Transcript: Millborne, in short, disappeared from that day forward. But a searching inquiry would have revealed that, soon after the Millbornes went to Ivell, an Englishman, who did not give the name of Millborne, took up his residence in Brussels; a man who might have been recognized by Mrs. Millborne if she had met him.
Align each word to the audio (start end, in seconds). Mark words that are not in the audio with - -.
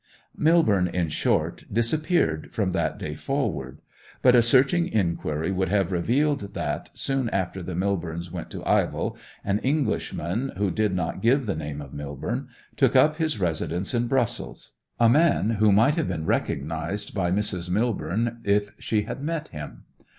Millborne, 0.35 0.91
in 0.91 1.09
short, 1.09 1.63
disappeared 1.71 2.51
from 2.51 2.71
that 2.71 2.97
day 2.97 3.13
forward. 3.13 3.83
But 4.23 4.33
a 4.33 4.41
searching 4.41 4.87
inquiry 4.87 5.51
would 5.51 5.69
have 5.69 5.91
revealed 5.91 6.55
that, 6.55 6.89
soon 6.95 7.29
after 7.29 7.61
the 7.61 7.75
Millbornes 7.75 8.31
went 8.31 8.49
to 8.49 8.63
Ivell, 8.63 9.15
an 9.45 9.59
Englishman, 9.59 10.53
who 10.57 10.71
did 10.71 10.95
not 10.95 11.21
give 11.21 11.45
the 11.45 11.53
name 11.53 11.83
of 11.83 11.91
Millborne, 11.93 12.47
took 12.77 12.95
up 12.95 13.17
his 13.17 13.39
residence 13.39 13.93
in 13.93 14.07
Brussels; 14.07 14.71
a 14.99 15.07
man 15.07 15.51
who 15.59 15.71
might 15.71 15.97
have 15.97 16.07
been 16.07 16.25
recognized 16.25 17.13
by 17.13 17.29
Mrs. 17.29 17.69
Millborne 17.69 18.39
if 18.43 18.71
she 18.79 19.03
had 19.03 19.21
met 19.21 19.49
him. 19.49 19.83